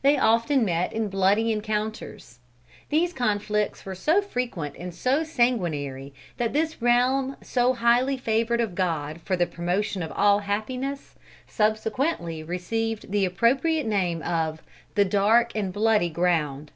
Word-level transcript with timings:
They 0.00 0.16
often 0.16 0.64
met 0.64 0.94
in 0.94 1.10
bloody 1.10 1.52
encounters. 1.52 2.38
These 2.88 3.12
conflicts 3.12 3.84
were 3.84 3.94
so 3.94 4.22
frequent 4.22 4.74
and 4.78 4.94
so 4.94 5.22
sanguinary, 5.22 6.14
that 6.38 6.54
this 6.54 6.80
realm 6.80 7.36
so 7.42 7.74
highly 7.74 8.16
favored 8.16 8.62
of 8.62 8.74
God 8.74 9.20
for 9.22 9.36
the 9.36 9.44
promotion 9.46 10.02
of 10.02 10.10
all 10.12 10.38
happiness, 10.38 11.16
subsequently 11.46 12.42
received 12.42 13.10
the 13.12 13.26
appropriate 13.26 13.84
name 13.86 14.22
of 14.22 14.62
"The 14.94 15.04
dark 15.04 15.52
and 15.54 15.74
bloody 15.74 16.08
ground." 16.08 16.70